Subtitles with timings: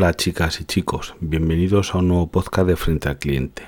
[0.00, 3.64] Hola chicas y chicos, bienvenidos a un nuevo podcast de Frente al Cliente.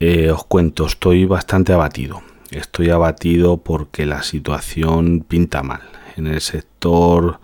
[0.00, 2.22] Eh, os cuento, estoy bastante abatido.
[2.50, 5.82] Estoy abatido porque la situación pinta mal.
[6.16, 7.38] En el sector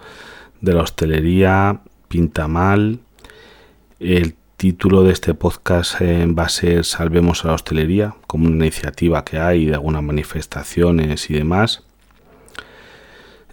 [0.62, 3.00] de la hostelería pinta mal.
[4.00, 8.64] El título de este podcast eh, va a ser Salvemos a la hostelería, como una
[8.64, 11.82] iniciativa que hay de algunas manifestaciones y demás.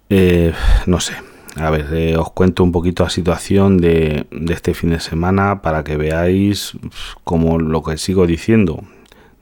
[0.10, 0.54] Eh,
[0.86, 1.16] no sé,
[1.56, 5.84] a ver, eh, os cuento un poquito la situación de, este fin de semana para
[5.84, 6.74] que veáis
[7.24, 8.84] como lo que sigo diciendo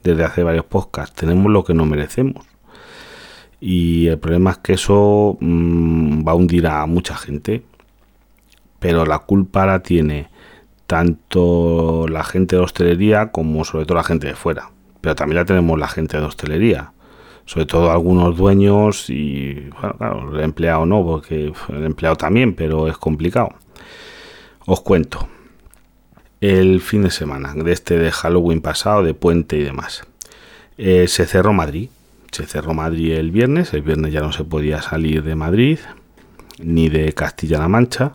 [0.04, 2.46] desde hace varios podcasts, tenemos lo que no merecemos.
[3.60, 7.64] Y el problema es que eso mm, va a hundir a mucha gente.
[8.80, 10.28] Pero la culpa la tiene
[10.88, 14.72] tanto la gente de hostelería como sobre todo la gente de fuera.
[15.02, 16.93] Pero también la tenemos la gente de hostelería
[17.46, 22.88] sobre todo algunos dueños y, bueno, claro, el empleado no, porque el empleado también, pero
[22.88, 23.50] es complicado.
[24.66, 25.28] Os cuento.
[26.40, 30.06] El fin de semana, de este de Halloween pasado, de puente y demás.
[30.78, 31.90] Eh, se cerró Madrid.
[32.32, 33.74] Se cerró Madrid el viernes.
[33.74, 35.80] El viernes ya no se podía salir de Madrid,
[36.60, 38.14] ni de Castilla-La Mancha.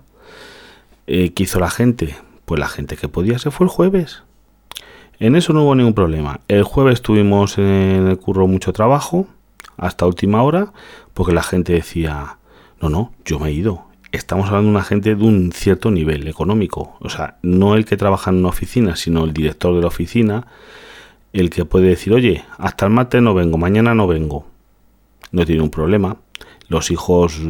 [1.06, 2.17] Eh, ¿Qué hizo la gente?
[2.45, 4.22] Pues la gente que podía se fue el jueves.
[5.20, 6.41] En eso no hubo ningún problema.
[6.47, 9.27] El jueves tuvimos en el curro mucho trabajo,
[9.77, 10.72] hasta última hora,
[11.12, 12.38] porque la gente decía,
[12.80, 13.84] no, no, yo me he ido.
[14.12, 16.96] Estamos hablando de una gente de un cierto nivel económico.
[17.00, 20.46] O sea, no el que trabaja en una oficina, sino el director de la oficina,
[21.33, 24.46] el que puede decir, oye, hasta el martes no vengo, mañana no vengo.
[25.33, 26.16] No tiene un problema.
[26.69, 27.41] Los hijos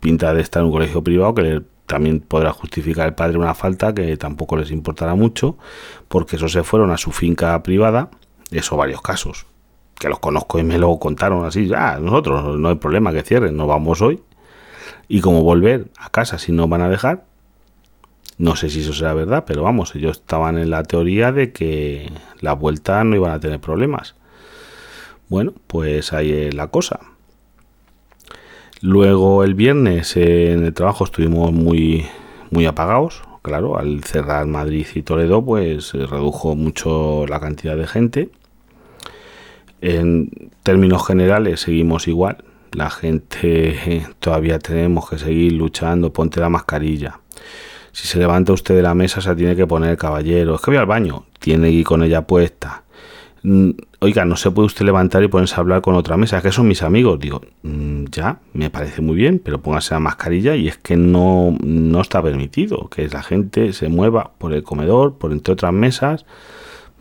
[0.00, 3.54] pinta de estar en un colegio privado que le también podrá justificar el padre una
[3.54, 5.56] falta que tampoco les importará mucho,
[6.06, 8.10] porque eso se fueron a su finca privada,
[8.50, 9.46] eso varios casos,
[9.98, 13.56] que los conozco y me lo contaron así, ya, nosotros no hay problema que cierren,
[13.56, 14.20] no vamos hoy,
[15.08, 17.24] y como volver a casa si no van a dejar,
[18.36, 22.12] no sé si eso será verdad, pero vamos, ellos estaban en la teoría de que
[22.40, 24.14] la vuelta no iban a tener problemas.
[25.28, 27.00] Bueno, pues ahí es la cosa.
[28.80, 32.06] Luego el viernes en el trabajo estuvimos muy,
[32.50, 33.22] muy apagados.
[33.42, 38.30] Claro, al cerrar Madrid y Toledo, pues redujo mucho la cantidad de gente.
[39.80, 40.30] En
[40.62, 42.44] términos generales seguimos igual.
[42.72, 46.12] La gente todavía tenemos que seguir luchando.
[46.12, 47.20] Ponte la mascarilla.
[47.90, 50.54] Si se levanta usted de la mesa, se tiene que poner caballero.
[50.54, 51.26] Es que voy al baño.
[51.40, 52.84] Tiene que ir con ella puesta.
[54.00, 56.66] Oiga, no se puede usted levantar y ponerse a hablar con otra mesa, que son
[56.66, 57.18] mis amigos.
[57.20, 61.56] Digo, mm, ya, me parece muy bien, pero póngase la mascarilla y es que no,
[61.62, 66.26] no está permitido que la gente se mueva por el comedor, por entre otras mesas,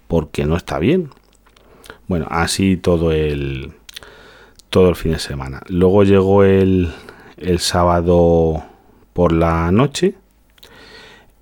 [0.07, 1.09] porque no está bien.
[2.07, 3.73] Bueno, así todo el,
[4.69, 5.61] todo el fin de semana.
[5.67, 6.91] Luego llegó el,
[7.37, 8.63] el sábado
[9.13, 10.15] por la noche.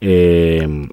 [0.02, 0.88] Eh,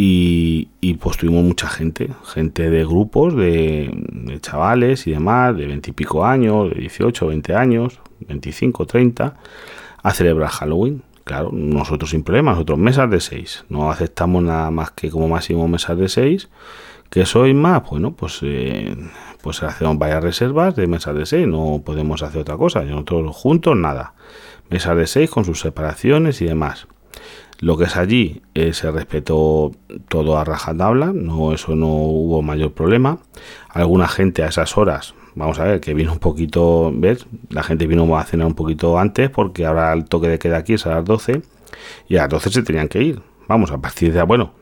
[0.00, 6.70] y, pues tuvimos mucha gente, gente de grupos, de, chavales y demás, de veintipico años,
[6.70, 9.34] de 18, 20 años, 25, 30,
[10.00, 11.02] a celebrar Halloween.
[11.24, 13.64] Claro, nosotros sin problema, nosotros mesas de 6.
[13.70, 16.48] No aceptamos nada más que como máximo mesas de 6.
[17.10, 17.82] ¿Que soy más?
[17.90, 18.96] Bueno, pues, eh,
[19.42, 21.48] pues hacemos varias reservas de mesas de 6.
[21.48, 22.84] No podemos hacer otra cosa.
[22.84, 24.14] Nosotros juntos, nada.
[24.70, 26.86] Mesas de 6 con sus separaciones y demás.
[27.60, 29.72] Lo que es allí eh, se respetó
[30.08, 33.18] todo a rajatabla, no, eso no hubo mayor problema.
[33.68, 37.26] Alguna gente a esas horas, vamos a ver, que vino un poquito, ¿ves?
[37.50, 40.74] La gente vino a cenar un poquito antes porque ahora el toque de queda aquí
[40.74, 41.42] es a las 12
[42.08, 43.22] y a las 12 se tenían que ir.
[43.48, 44.52] Vamos, a partir de, bueno,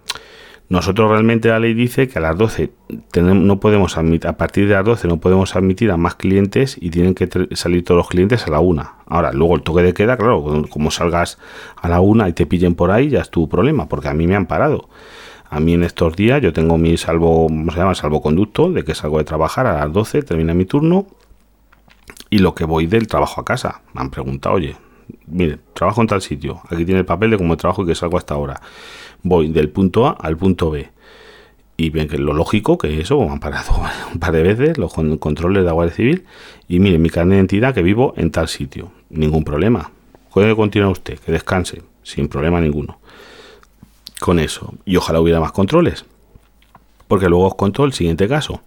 [0.69, 2.73] nosotros realmente la ley dice que a las 12
[3.13, 6.77] tenemos, no podemos admitir, a partir de las 12 no podemos admitir a más clientes
[6.81, 8.95] y tienen que salir todos los clientes a la una.
[9.07, 11.39] Ahora, luego el toque de queda, claro, como salgas
[11.77, 14.27] a la una y te pillen por ahí, ya es tu problema, porque a mí
[14.27, 14.89] me han parado.
[15.49, 17.95] A mí en estos días yo tengo mi salvo, ¿cómo se llama?
[17.95, 21.07] Salvoconducto, de que salgo de trabajar a las 12, termina mi turno
[22.29, 23.83] y lo que voy del trabajo a casa.
[23.95, 24.77] Me han preguntado, oye,
[25.27, 28.19] mire, trabajo en tal sitio, aquí tiene el papel de cómo trabajo y que salgo
[28.19, 28.61] hasta ahora
[29.29, 30.91] voy del punto A al punto B.
[31.77, 33.73] Y ven que lo lógico que eso, han parado
[34.13, 36.25] un par de veces los controles de Guardia Civil.
[36.69, 38.91] Y mire, mi carnet de identidad que vivo en tal sitio.
[39.11, 39.91] Ningún problema.
[40.33, 42.99] Puede continuar usted, que descanse, sin problema ninguno.
[44.21, 44.75] Con eso.
[44.85, 46.05] Y ojalá hubiera más controles.
[47.09, 48.63] Porque luego os contó el siguiente caso.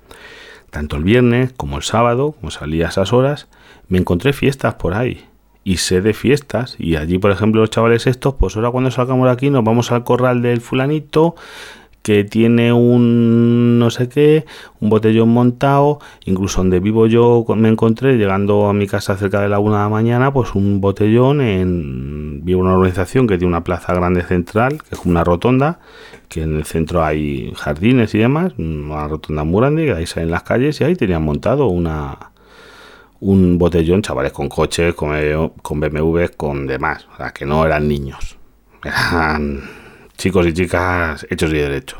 [0.69, 3.47] Tanto el viernes como el sábado, como salía a esas horas,
[3.87, 5.28] me encontré fiestas por ahí
[5.63, 6.75] y sé de fiestas.
[6.79, 9.91] Y allí, por ejemplo, los chavales estos, pues ahora cuando salgamos de aquí nos vamos
[9.91, 11.35] al corral del fulanito,
[12.01, 14.45] que tiene un no sé qué,
[14.79, 19.49] un botellón montado, incluso donde vivo yo me encontré llegando a mi casa cerca de
[19.49, 23.63] la una de la mañana, pues un botellón en vivo una organización que tiene una
[23.63, 25.79] plaza grande central, que es una rotonda,
[26.29, 30.31] que en el centro hay jardines y demás, una rotonda muy grande, que ahí salen
[30.31, 32.31] las calles y ahí tenían montado una
[33.21, 35.11] un botellón, chavales con coches, con,
[35.61, 38.37] con BMW, con demás, o sea, que no eran niños,
[38.83, 39.61] eran
[40.17, 41.99] chicos y chicas hechos y derechos.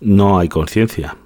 [0.00, 1.16] No hay conciencia.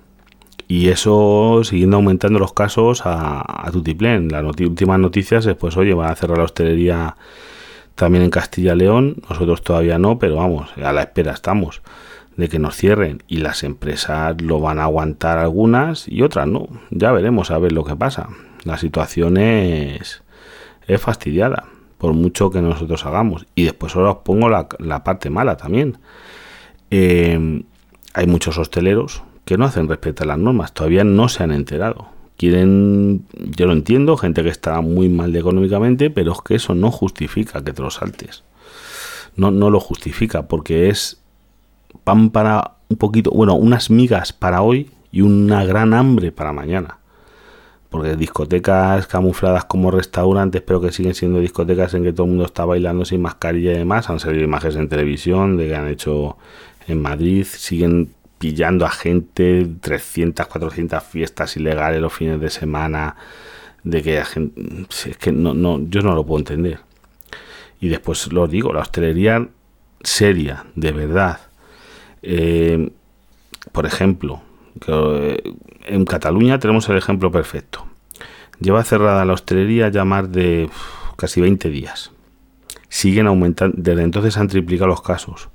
[0.67, 4.29] Y eso siguiendo aumentando los casos a, a tutiplén.
[4.29, 7.17] Las últimas noticias es, oye, van a cerrar la hostelería
[7.95, 9.17] también en Castilla León.
[9.29, 11.83] Nosotros todavía no, pero vamos, a la espera estamos
[12.37, 13.23] de que nos cierren.
[13.29, 16.67] Y las empresas lo van a aguantar algunas y otras no.
[16.91, 18.31] Ya veremos a ver lo que pasa.
[18.65, 20.23] La situación es,
[20.87, 21.65] es fastidiada
[21.99, 23.47] por mucho que nosotros hagamos.
[23.55, 25.99] Y después ahora os pongo la, parte mala también.
[26.91, 27.63] Eh,
[28.13, 32.09] hay muchos hosteleros que no hacen respetar las normas, todavía no se han enterado.
[32.37, 36.91] Quieren, yo lo entiendo, gente que está muy mal económicamente, pero es que eso no
[36.91, 38.45] justifica que te lo saltes.
[39.37, 41.23] No, no lo justifica, porque es
[42.05, 46.99] pan para un poquito, bueno, unas migas para hoy y una gran hambre para mañana
[47.95, 52.45] porque discotecas camufladas como restaurantes, pero que siguen siendo discotecas en que todo el mundo
[52.45, 56.37] está bailando sin mascarilla y demás, han salido imágenes en televisión de que han hecho
[56.89, 63.15] en Madrid, siguen pillando a gente, 300, 400 fiestas ilegales los fines de semana,
[63.85, 64.61] de que la gente,
[65.07, 66.81] es que no, no, yo no lo puedo entender.
[67.81, 69.47] Y después lo digo, la hostelería
[70.03, 71.39] seria, de verdad.
[72.23, 72.91] Eh,
[73.71, 74.43] por ejemplo,
[74.81, 75.55] que,
[75.87, 77.87] en Cataluña tenemos el ejemplo perfecto.
[78.61, 80.71] Lleva cerrada la hostelería ya más de
[81.17, 82.13] casi 20 días.
[82.89, 85.49] Siguen aumentando, desde entonces han triplicado los casos.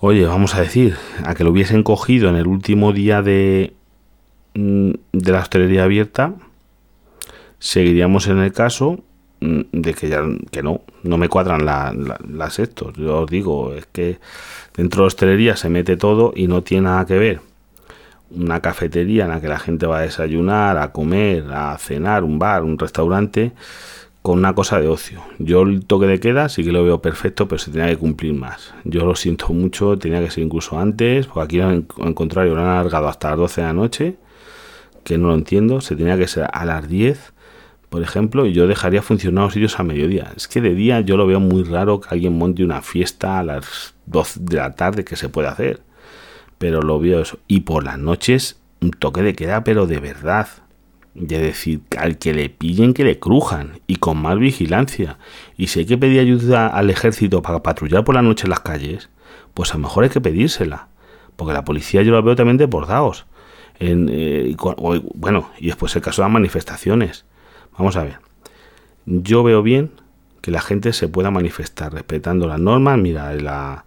[0.00, 3.74] Oye, vamos a decir, a que lo hubiesen cogido en el último día de,
[4.54, 6.34] mm, de la hostelería abierta,
[7.58, 9.00] seguiríamos en el caso
[9.40, 12.94] de que ya que no, no me cuadran las estos.
[12.94, 14.18] Yo os digo, es que
[14.76, 17.40] dentro de hostelería se mete todo y no tiene nada que ver
[18.30, 22.38] una cafetería en la que la gente va a desayunar, a comer, a cenar, un
[22.38, 23.52] bar, un restaurante,
[24.22, 25.22] con una cosa de ocio.
[25.38, 28.34] Yo el toque de queda sí que lo veo perfecto, pero se tenía que cumplir
[28.34, 28.74] más.
[28.84, 32.68] Yo lo siento mucho, tenía que ser incluso antes, porque aquí al contrario lo han
[32.68, 34.16] alargado hasta las 12 de la noche,
[35.04, 37.32] que no lo entiendo, se tenía que ser a las 10
[37.88, 40.32] por ejemplo, yo dejaría funcionar los sitios a mediodía.
[40.36, 43.42] Es que de día yo lo veo muy raro que alguien monte una fiesta a
[43.42, 45.80] las 12 de la tarde que se puede hacer
[46.58, 47.38] pero lo veo eso.
[47.48, 50.48] Y por las noches, un toque de queda, pero de verdad.
[51.14, 55.18] De decir, al que le pillen, que le crujan y con más vigilancia.
[55.56, 58.60] Y si hay que pedir ayuda al ejército para patrullar por la noche en las
[58.60, 59.08] calles,
[59.54, 60.88] pues a lo mejor hay que pedírsela.
[61.34, 63.26] Porque la policía yo la veo también desbordados.
[63.80, 64.56] En, eh,
[65.14, 67.24] bueno, y después el caso de las manifestaciones.
[67.78, 68.18] Vamos a ver.
[69.06, 69.92] Yo veo bien
[70.42, 72.98] que la gente se pueda manifestar respetando las normas.
[72.98, 73.84] Mira, la,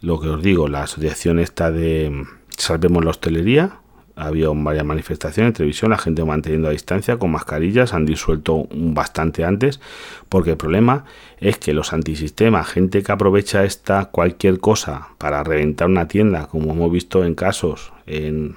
[0.00, 2.26] lo que os digo, la asociación está de
[2.56, 3.78] Salvemos la Hostelería,
[4.16, 9.44] había varias manifestaciones en televisión, la gente manteniendo a distancia con mascarillas, han disuelto bastante
[9.44, 9.80] antes,
[10.28, 11.04] porque el problema
[11.38, 16.72] es que los antisistemas, gente que aprovecha esta cualquier cosa para reventar una tienda, como
[16.72, 18.56] hemos visto en casos en,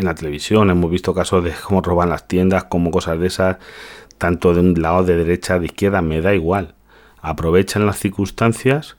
[0.00, 3.58] en la televisión, hemos visto casos de cómo roban las tiendas, como cosas de esas,
[4.18, 6.74] tanto de un lado de derecha, de izquierda, me da igual.
[7.20, 8.96] Aprovechan las circunstancias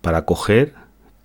[0.00, 0.74] para coger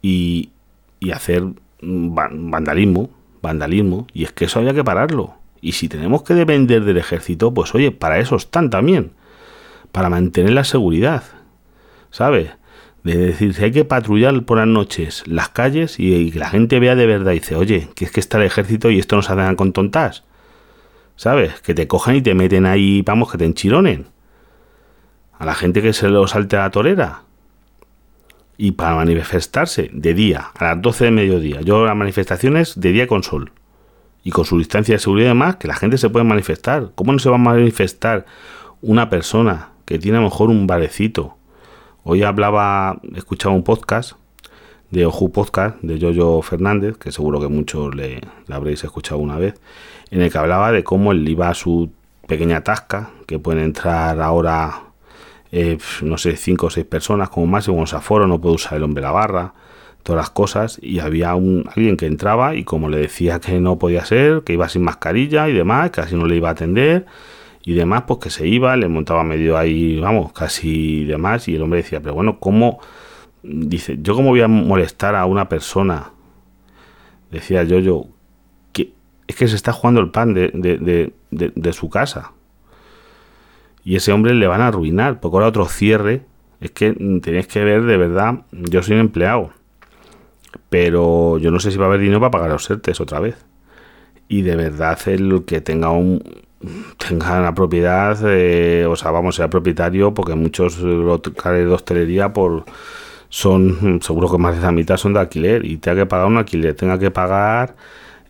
[0.01, 0.51] y,
[0.99, 1.43] y hacer
[1.81, 3.09] vandalismo,
[3.41, 5.35] vandalismo, y es que eso había que pararlo.
[5.61, 9.11] Y si tenemos que depender del ejército, pues oye, para eso están también,
[9.91, 11.23] para mantener la seguridad,
[12.11, 12.51] ¿sabes?
[13.03, 16.79] De decir, si hay que patrullar por las noches las calles y, que la gente
[16.79, 19.21] vea de verdad y dice, oye, que es que está el ejército y esto no
[19.21, 20.25] se hacen con tontas,
[21.15, 21.61] ¿sabes?
[21.61, 24.07] Que te cojan y te meten ahí, vamos, que te enchironen.
[25.37, 27.23] A la gente que se lo salte a la torera
[28.61, 31.61] y para manifestarse de día, a las 12 de mediodía.
[31.61, 33.53] Yo las manifestaciones de día con sol
[34.21, 36.91] y con su distancia de seguridad y demás, que la gente se puede manifestar.
[36.95, 38.25] ¿Cómo no se va a manifestar
[38.81, 41.37] una persona que tiene a lo mejor un barecito?
[42.11, 44.13] Hoy hablaba, escuchaba un podcast
[44.89, 49.61] de Oju Podcast de Yoyo Fernández, que seguro que muchos le, habréis escuchado una vez,
[50.09, 51.91] en el que hablaba de cómo él iba a su
[52.27, 54.85] pequeña tasca, que pueden entrar ahora
[55.51, 58.83] eh, no sé, cinco o seis personas como máximo, en aforo, no puede usar el
[58.85, 59.53] hombre la barra,
[60.01, 63.77] todas las cosas, y había un, alguien que entraba y como le decía que no
[63.77, 67.05] podía ser, que iba sin mascarilla y demás, casi no le iba a atender
[67.69, 71.61] y demás, pues que se iba, le montaba medio ahí, vamos, casi demás, y el
[71.61, 72.79] hombre decía, pero bueno, ¿cómo
[73.43, 76.09] dice, yo cómo voy a molestar a una persona,
[77.29, 78.07] decía yo, yo,
[78.73, 78.93] que
[79.27, 82.31] es que se está jugando el pan de, de, de, su casa.
[83.83, 86.25] Y ese hombre le van a arruinar, porque ahora otro cierre,
[86.61, 89.51] es que tenéis que ver de verdad, yo soy un empleado,
[90.71, 93.45] pero yo no sé si va a haber dinero para pagar los ERTES otra vez.
[94.27, 96.23] Y de verdad el que tenga un,
[96.97, 102.65] tenga una propiedad, eh, o sea, vamos, ser propietario, porque muchos locales de hostelería por
[103.29, 106.37] son, seguro que más de la mitad son de alquiler y tenga que pagar un
[106.37, 107.75] alquiler, tenga que pagar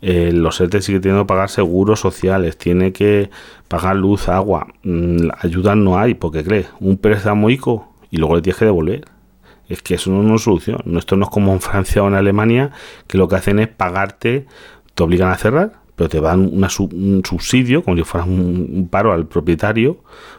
[0.01, 3.29] eh, los ERTE sigue teniendo que pagar seguros sociales, tiene que
[3.67, 8.41] pagar luz, agua, mm, ayuda no hay, porque cree, un préstamo ICO y luego le
[8.41, 9.05] tienes que devolver.
[9.67, 10.97] Es que eso no es una solución.
[10.97, 12.71] Esto no es como en Francia o en Alemania,
[13.07, 14.47] que lo que hacen es pagarte,
[14.95, 19.27] te obligan a cerrar, pero te dan un subsidio, como si fuera un, paro al
[19.27, 19.97] propietario,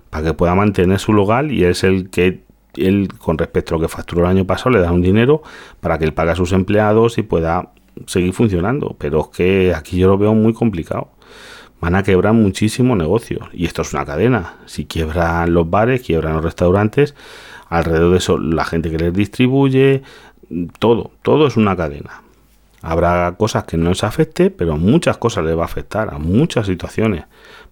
[0.09, 2.45] para que pueda mantener su local y es el que
[2.77, 5.43] él, con respecto a lo que facturó el año pasado, le da un dinero
[5.81, 7.73] para que él pague a sus empleados y pueda
[8.07, 8.97] seguir funcionando.
[8.99, 11.11] Pero es que aquí yo lo veo muy complicado.
[11.79, 13.47] Van a quebrar muchísimos negocios.
[13.53, 14.55] Y esto es una cadena.
[14.65, 17.15] Si quiebran los bares, quiebran los restaurantes,
[17.69, 20.01] alrededor de eso la gente que les distribuye,
[20.79, 22.23] todo, todo es una cadena.
[22.83, 26.67] Habrá cosas que no les afecte, pero muchas cosas les va a afectar, a muchas
[26.67, 27.25] situaciones.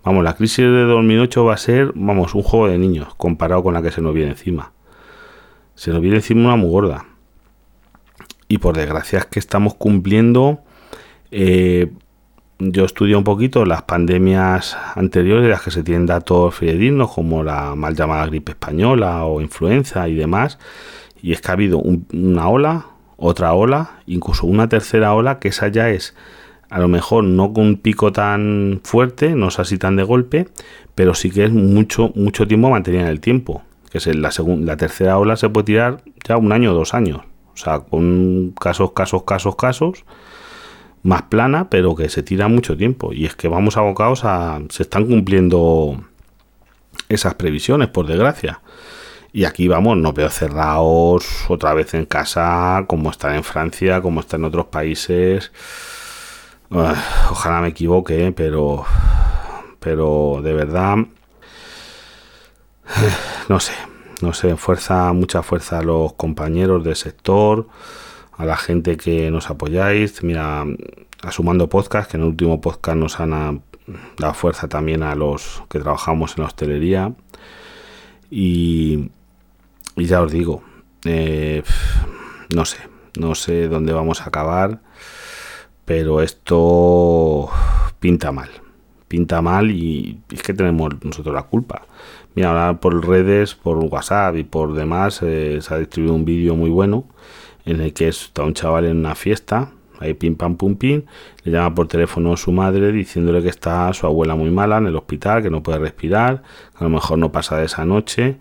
[0.04, 3.74] Vamos, la crisis de 2008 va a ser, vamos, un juego de niños comparado con
[3.74, 4.72] la que se nos viene encima.
[5.74, 7.06] Se nos viene encima una muy gorda.
[8.48, 10.60] Y por desgracia es que estamos cumpliendo.
[11.30, 11.90] Eh,
[12.58, 17.74] yo estudio un poquito las pandemias anteriores, las que se tienen datos fidedignos, como la
[17.76, 20.58] mal llamada gripe española o influenza y demás.
[21.22, 22.86] Y es que ha habido una ola,
[23.18, 26.14] otra ola, incluso una tercera ola, que esa ya es
[26.70, 30.48] a lo mejor no con un pico tan fuerte, no es así tan de golpe,
[30.94, 33.62] pero sí que es mucho, mucho tiempo mantener en el tiempo.
[33.90, 36.92] Que es la, segunda, la tercera ola se puede tirar ya un año o dos
[36.92, 37.20] años.
[37.54, 40.04] O sea, con casos, casos, casos, casos,
[41.02, 43.14] más plana, pero que se tira mucho tiempo.
[43.14, 44.60] Y es que vamos abocados a.
[44.68, 45.98] se están cumpliendo
[47.08, 48.60] esas previsiones, por desgracia.
[49.32, 54.20] Y aquí vamos, no veo cerrados otra vez en casa, como están en Francia, como
[54.20, 55.52] están en otros países.
[56.70, 58.84] ojalá me equivoque, pero.
[59.80, 60.96] Pero de verdad.
[63.48, 63.72] No sé,
[64.20, 67.66] no sé, fuerza, mucha fuerza a los compañeros del sector,
[68.36, 70.22] a la gente que nos apoyáis.
[70.22, 70.66] Mira,
[71.22, 73.62] a Sumando Podcast, que en el último podcast nos han
[74.18, 77.14] dado fuerza también a los que trabajamos en la hostelería.
[78.30, 79.10] Y,
[79.98, 80.62] y ya os digo,
[81.04, 81.62] eh,
[82.54, 82.78] no sé,
[83.18, 84.80] no sé dónde vamos a acabar,
[85.84, 87.48] pero esto
[87.98, 88.50] pinta mal,
[89.08, 91.86] pinta mal y es que tenemos nosotros la culpa.
[92.34, 96.54] Mira, ahora por redes, por WhatsApp y por demás, eh, se ha distribuido un vídeo
[96.54, 97.04] muy bueno
[97.64, 101.02] en el que está un chaval en una fiesta, ahí pim pam pum pim,
[101.42, 104.86] le llama por teléfono a su madre diciéndole que está su abuela muy mala en
[104.86, 106.42] el hospital, que no puede respirar,
[106.74, 108.38] a lo mejor no pasa de esa noche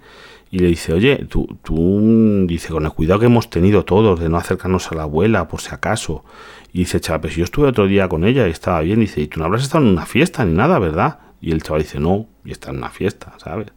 [0.50, 4.30] y le dice, oye, tú, tú, dice, con el cuidado que hemos tenido todos de
[4.30, 6.24] no acercarnos a la abuela, por si acaso.
[6.72, 9.02] Y dice, chaval, pues yo estuve otro día con ella y estaba bien.
[9.02, 11.20] Dice, y tú no habrás estado en una fiesta ni nada, ¿verdad?
[11.42, 13.68] Y el chaval dice, no, y está en una fiesta, ¿sabes?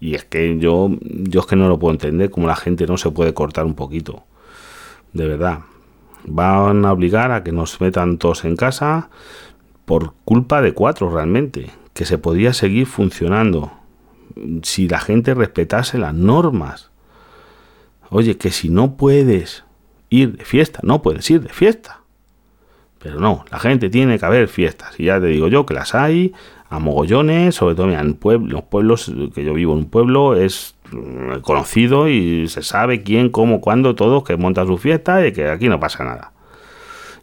[0.00, 2.96] Y es que yo, yo es que no lo puedo entender, como la gente no
[2.96, 4.24] se puede cortar un poquito.
[5.12, 5.60] De verdad.
[6.24, 9.08] Van a obligar a que nos metan todos en casa
[9.84, 13.77] por culpa de cuatro realmente, que se podía seguir funcionando
[14.62, 16.90] si la gente respetase las normas.
[18.10, 19.64] Oye, que si no puedes
[20.10, 22.00] ir de fiesta, no puedes ir de fiesta.
[22.98, 24.98] Pero no, la gente tiene que haber fiestas.
[24.98, 26.32] Y ya te digo yo que las hay
[26.70, 28.18] a mogollones, sobre todo en
[28.48, 33.30] los pueblos, que yo vivo en un pueblo, es mm, conocido y se sabe quién,
[33.30, 36.32] cómo, cuándo, todo, que monta su fiesta y que aquí no pasa nada.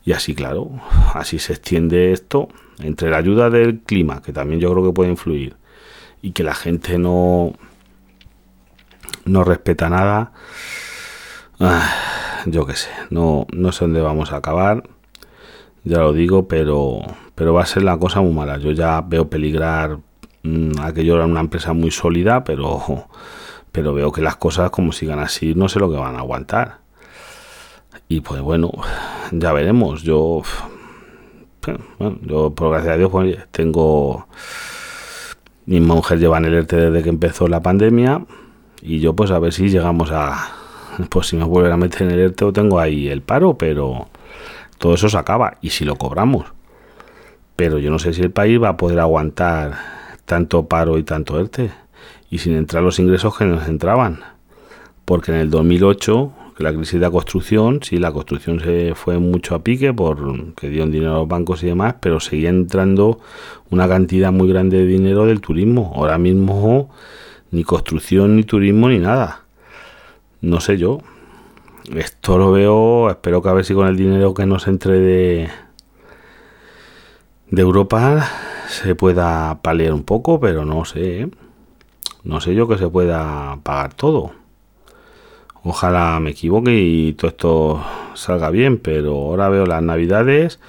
[0.04, 0.72] Y así, claro,
[1.14, 2.48] así se extiende esto
[2.80, 5.56] entre la ayuda del clima, que también yo creo que puede influir,
[6.26, 7.54] y que la gente no,
[9.26, 10.32] no respeta nada,
[11.60, 11.88] ah,
[12.48, 14.90] yo qué sé, no, no sé dónde vamos a acabar,
[15.84, 17.02] ya lo digo, pero,
[17.36, 18.58] pero va a ser la cosa muy mala.
[18.58, 20.00] Yo ya veo peligrar
[20.42, 23.08] mmm, aquello era una empresa muy sólida, pero,
[23.72, 26.80] pero veo que las cosas como sigan así, no sé lo que van a aguantar.
[28.08, 28.72] Y pues bueno,
[29.32, 30.02] ya veremos.
[30.02, 30.42] Yo,
[32.24, 34.28] yo por gracias a Dios, pues, tengo
[35.66, 38.26] mi mujer lleva en el ERTE desde que empezó la pandemia
[38.82, 40.52] y yo pues a ver si llegamos a...
[41.10, 44.08] Pues si me vuelven a meter en el ERTE o tengo ahí el paro, pero
[44.78, 46.46] todo eso se acaba y si lo cobramos.
[47.58, 49.74] Pero yo no sé si el país va a poder aguantar
[50.24, 51.72] tanto paro y tanto ERTE
[52.30, 54.20] y sin entrar los ingresos que nos entraban.
[55.04, 59.56] Porque en el 2008, la crisis de la construcción, sí, la construcción se fue mucho
[59.56, 63.20] a pique por que dieron dinero a los bancos y demás, pero seguía entrando
[63.70, 65.92] una cantidad muy grande de dinero del turismo.
[65.96, 66.90] Ahora mismo
[67.52, 69.44] ni construcción, ni turismo, ni nada.
[70.42, 71.00] No sé yo.
[71.94, 75.50] Esto lo veo, espero que a ver si con el dinero que nos entre de,
[77.52, 78.28] de Europa
[78.68, 81.22] se pueda paliar un poco, pero no sé.
[81.22, 81.30] ¿eh?
[82.24, 84.45] No sé yo que se pueda pagar todo.
[85.68, 90.60] Ojalá me equivoque y todo esto salga bien, pero ahora veo las navidades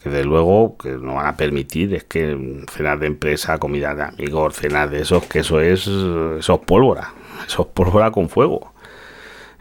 [0.00, 4.04] que de luego que no van a permitir es que cenas de empresa, comida de
[4.04, 7.12] amigos, cenas de esos, que eso es, eso es pólvora,
[7.44, 8.72] eso es pólvora con fuego.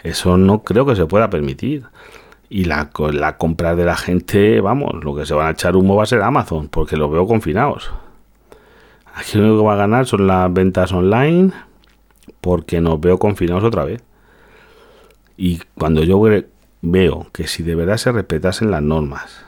[0.04, 1.86] Eso no creo que se pueda permitir.
[2.48, 5.96] Y la, la compra de la gente, vamos, lo que se van a echar humo
[5.96, 7.90] va a ser Amazon, porque lo veo confinados.
[9.16, 11.54] Aquí lo único que va a ganar son las ventas online,
[12.40, 14.04] porque nos veo confinados otra vez.
[15.38, 16.22] Y cuando yo
[16.82, 19.46] veo que si de verdad se respetasen las normas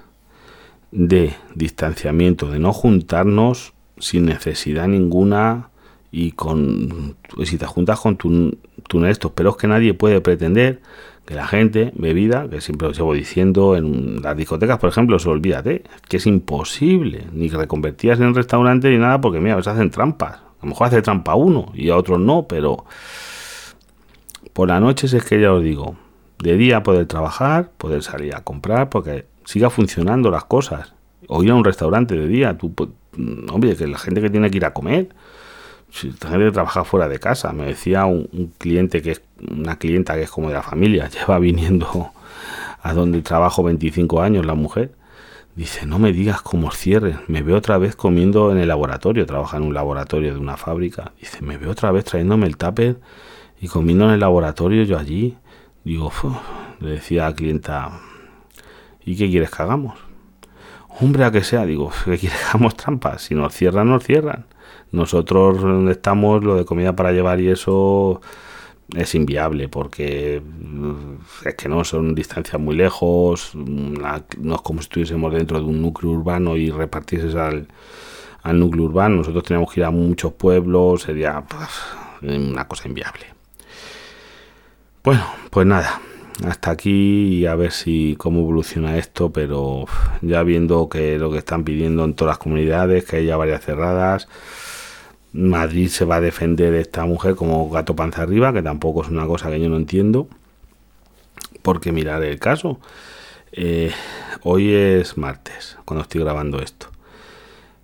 [0.91, 5.69] de distanciamiento, de no juntarnos sin necesidad ninguna
[6.11, 10.81] y con si te juntas con tu, tu esto, pero es que nadie puede pretender
[11.25, 15.27] que la gente bebida, que siempre os llevo diciendo en las discotecas, por ejemplo, se
[15.27, 19.91] olvídate, que es imposible, ni que reconvertías en restaurante ni nada, porque mira, veces hacen
[19.91, 20.35] trampas.
[20.37, 22.85] A lo mejor hace trampa uno y a otros no, pero
[24.57, 25.97] por las noches es que ya os digo,
[26.39, 30.95] de día poder trabajar, poder salir a comprar, porque siga funcionando las cosas.
[31.27, 32.73] O ir a un restaurante de día, tú,
[33.53, 35.09] hombre, que la gente que tiene que ir a comer,
[35.91, 40.15] si la gente trabaja fuera de casa, me decía un, cliente que es una clienta
[40.15, 42.09] que es como de la familia, lleva viniendo
[42.81, 44.89] a donde trabajo 25 años la mujer.
[45.55, 47.19] Dice, no me digas cómo cierren.
[47.27, 49.27] Me veo otra vez comiendo en el laboratorio.
[49.27, 51.11] Trabaja en un laboratorio de una fábrica.
[51.19, 52.97] Dice, me veo otra vez trayéndome el tupper
[53.59, 55.37] y comiendo en el laboratorio yo allí.
[55.83, 56.11] Digo,
[56.79, 57.91] le decía a la clienta,
[59.05, 59.97] ¿y qué quieres que hagamos?
[60.99, 63.21] Hombre, a que sea, digo, ¿qué quieres que hagamos trampas?
[63.21, 64.45] Si nos cierran, nos cierran.
[64.91, 68.21] Nosotros donde estamos, lo de comida para llevar y eso
[68.95, 74.85] es inviable porque mm, es que no son distancias muy lejos, no es como si
[74.85, 77.67] estuviésemos dentro de un núcleo urbano y repartieses al,
[78.43, 79.17] al núcleo urbano.
[79.17, 81.43] Nosotros tenemos que ir a muchos pueblos, sería
[82.21, 83.36] una cosa inviable.
[85.07, 86.01] Bueno, pues nada,
[86.45, 89.85] hasta aquí y a ver si cómo evoluciona esto, pero
[90.21, 94.27] ya viendo que lo que están pidiendo en todas las comunidades, que haya varias cerradas,
[95.31, 99.25] Madrid se va a defender esta mujer como gato panza arriba, que tampoco es una
[99.25, 100.27] cosa que yo no entiendo.
[101.61, 102.81] Porque mirar el caso.
[103.53, 103.93] Eh,
[104.43, 106.87] hoy es martes, cuando estoy grabando esto.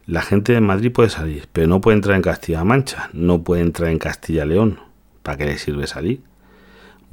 [0.08, 3.62] La gente de Madrid puede salir, pero no puede entrar en Castilla-La Mancha, no puede
[3.62, 4.82] entrar en Castilla-León.
[5.22, 6.33] ¿Para qué le sirve salir?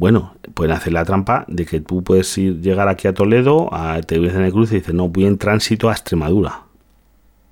[0.01, 4.01] Bueno, pueden hacer la trampa de que tú puedes ir, llegar aquí a Toledo, a,
[4.01, 6.63] te en el cruce y dices, no, voy en tránsito a Extremadura.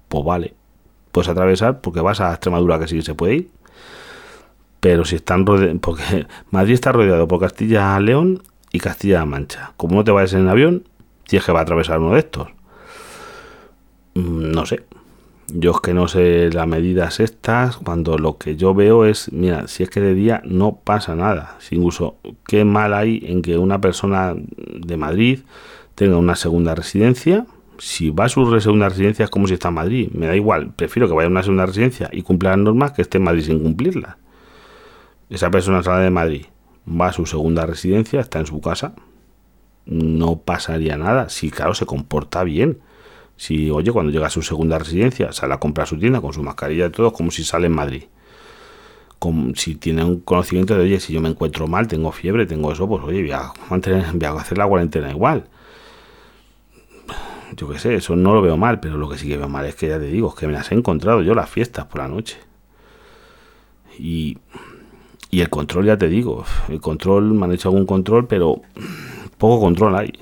[0.09, 0.55] Pues vale,
[1.13, 3.51] puedes atravesar porque vas a Extremadura que sí se puede ir.
[4.81, 9.73] Pero si están rodeados, porque Madrid está rodeado por Castilla-León y Castilla-La Mancha.
[9.77, 10.85] Como no te vayas en avión,
[11.27, 12.49] tienes que va a atravesar uno de estos.
[14.15, 14.87] Mm, no sé.
[15.53, 19.67] Yo es que no sé las medidas estas, cuando lo que yo veo es, mira,
[19.67, 21.57] si es que de día no pasa nada.
[21.59, 25.41] Sin uso, qué mal hay en que una persona de Madrid
[25.95, 27.47] tenga una segunda residencia,
[27.79, 30.11] si va a su segunda residencia es como si está en Madrid.
[30.13, 33.03] Me da igual, prefiero que vaya a una segunda residencia y cumpla las normas que
[33.03, 34.17] esté en Madrid sin cumplirlas.
[35.31, 36.47] Esa persona sale de Madrid,
[36.89, 38.95] va a su segunda residencia, está en su casa,
[39.87, 41.29] no pasaría nada.
[41.29, 42.79] Si, claro, se comporta bien.
[43.39, 46.43] Si, oye, cuando llega a su segunda residencia, sale a comprar su tienda con su
[46.43, 48.05] mascarilla y todo, como si sale en Madrid.
[49.19, 52.71] Como si tiene un conocimiento de, oye, si yo me encuentro mal, tengo fiebre, tengo
[52.71, 55.49] eso, pues oye, voy a, mantener, voy a hacer la cuarentena igual
[57.57, 59.67] yo qué sé, eso no lo veo mal, pero lo que sí que veo mal
[59.67, 62.01] es que ya te digo, es que me las he encontrado yo las fiestas por
[62.01, 62.39] la noche.
[63.99, 64.39] Y,
[65.31, 68.63] y el control, ya te digo, el control, me han hecho algún control, pero
[69.39, 70.13] poco control hay.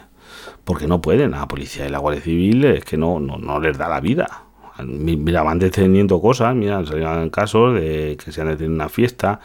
[0.66, 3.60] Porque no pueden, a la policía y la Guardia Civil es que no, no, no
[3.60, 4.42] les da la vida.
[4.84, 9.38] Mira, van deteniendo cosas, mira, salían casos de que se han detenido una fiesta.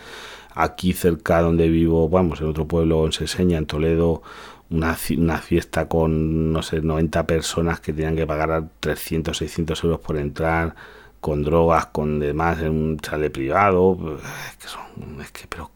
[0.55, 4.23] Aquí cerca donde vivo, vamos, en otro pueblo, en Seseña, en Toledo,
[4.71, 9.99] una, una, fiesta con, no sé, 90 personas que tenían que pagar 300, 600 euros
[9.99, 10.75] por entrar,
[11.19, 14.17] con drogas, con demás, en un chale privado.
[14.49, 15.69] Es que son, es que, pero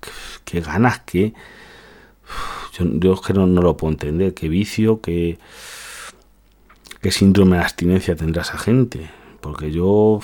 [0.44, 1.36] qué, ganas, que.
[2.78, 4.34] Yo, yo, es que no, no, lo puedo entender.
[4.34, 5.38] Qué vicio, qué,
[7.02, 9.10] qué síndrome de abstinencia tendrá esa gente.
[9.42, 10.20] Porque yo,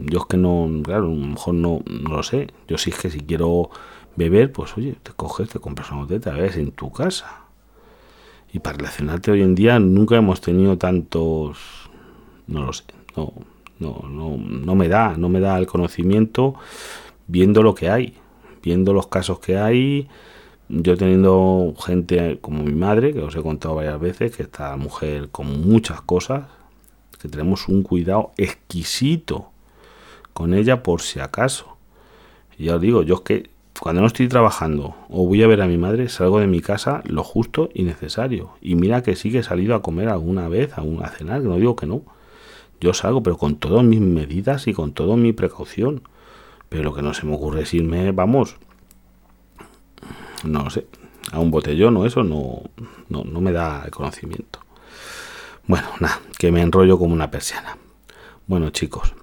[0.00, 2.48] yo es que no, claro, a lo mejor no, no lo sé.
[2.68, 3.70] Yo sí es que si quiero
[4.16, 7.44] beber, pues oye, te coges, te compras una botella, ves en tu casa
[8.52, 11.58] Y para relacionarte hoy en día nunca hemos tenido tantos,
[12.46, 12.84] no lo sé,
[13.16, 13.32] no,
[13.78, 16.54] no, no, no me da, no me da el conocimiento
[17.26, 18.14] viendo lo que hay,
[18.62, 20.08] viendo los casos que hay,
[20.68, 25.28] yo teniendo gente como mi madre, que os he contado varias veces, que esta mujer
[25.30, 26.44] con muchas cosas,
[27.20, 29.50] que tenemos un cuidado exquisito
[30.32, 31.76] con ella por si acaso.
[32.58, 33.50] Y ya os digo, yo es que
[33.80, 37.02] cuando no estoy trabajando o voy a ver a mi madre, salgo de mi casa
[37.06, 38.50] lo justo y necesario.
[38.60, 41.48] Y mira que sí que he salido a comer alguna vez, a, a cenar, que
[41.48, 42.02] no digo que no.
[42.80, 46.02] Yo salgo, pero con todas mis medidas y con toda mi precaución.
[46.68, 48.56] Pero lo que no se me ocurre es irme, vamos,
[50.44, 50.86] no sé,
[51.32, 52.62] a un botellón o eso no,
[53.08, 54.60] no, no me da el conocimiento.
[55.66, 57.76] Bueno, nada, que me enrollo como una persiana.
[58.46, 59.14] Bueno, chicos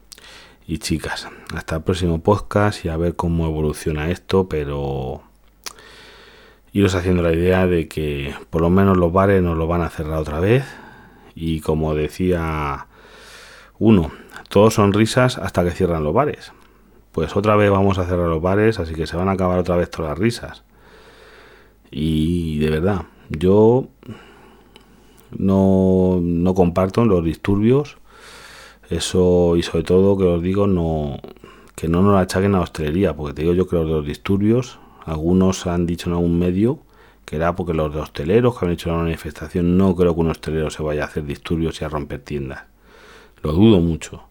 [0.67, 5.23] y chicas, hasta el próximo podcast y a ver cómo evoluciona esto, pero
[6.71, 9.89] iros haciendo la idea de que por lo menos los bares nos lo van a
[9.89, 10.65] cerrar otra vez
[11.35, 12.87] y como decía
[13.77, 14.11] uno,
[14.49, 16.53] todos son risas hasta que cierran los bares.
[17.11, 19.75] Pues otra vez vamos a cerrar los bares, así que se van a acabar otra
[19.75, 20.63] vez todas las risas.
[21.95, 23.87] Y de verdad, yo
[25.37, 27.97] no, no comparto los disturbios.
[28.89, 31.19] Eso y sobre todo que os digo no
[31.75, 34.79] que no nos achaquen a hostelería, porque te digo yo que los de los disturbios,
[35.05, 36.79] algunos han dicho en algún medio
[37.25, 40.29] que era porque los de hosteleros que han hecho la manifestación, no creo que un
[40.29, 42.63] hostelero se vaya a hacer disturbios y a romper tiendas.
[43.41, 44.23] Lo dudo mucho.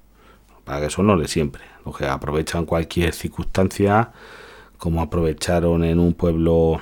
[0.64, 4.12] Para que son los de siempre, los que aprovechan cualquier circunstancia,
[4.79, 6.81] como aprovecharon en un pueblo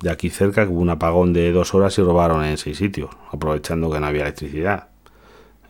[0.00, 3.90] de aquí cerca hubo un apagón de dos horas y robaron en seis sitios, aprovechando
[3.90, 4.88] que no había electricidad.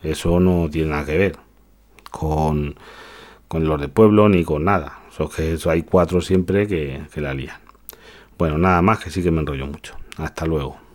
[0.03, 1.37] Eso no tiene nada que ver
[2.11, 2.75] con,
[3.47, 4.99] con los de pueblo ni con nada.
[5.37, 7.57] Eso hay cuatro siempre que, que la lían.
[8.37, 9.95] Bueno, nada más que sí que me enrollo mucho.
[10.17, 10.88] Hasta luego.